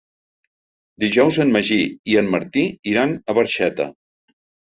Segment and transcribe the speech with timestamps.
[1.03, 1.77] Dijous en Magí
[2.13, 2.65] i en Martí
[2.95, 3.87] iran a Barxeta.